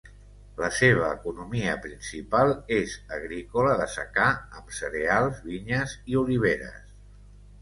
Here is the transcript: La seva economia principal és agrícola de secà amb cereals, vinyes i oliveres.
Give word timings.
La 0.59 0.69
seva 0.77 1.09
economia 1.17 1.75
principal 1.83 2.53
és 2.77 2.95
agrícola 3.19 3.77
de 3.83 3.87
secà 3.97 4.27
amb 4.39 4.75
cereals, 4.79 5.45
vinyes 5.53 5.95
i 6.15 6.19
oliveres. 6.25 6.99